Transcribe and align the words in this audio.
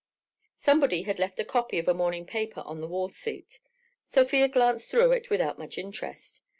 Somebody 0.57 1.03
had 1.03 1.19
left 1.19 1.39
a 1.39 1.45
copy 1.45 1.77
of 1.77 1.87
a 1.87 1.93
morning 1.93 2.25
paper 2.25 2.61
on 2.61 2.81
the 2.81 2.87
wall 2.87 3.09
seat. 3.09 3.59
Sofia 4.03 4.47
glanced 4.47 4.89
through 4.89 5.11
it 5.11 5.29
without 5.29 5.59
much 5.59 5.77
interest. 5.77 6.41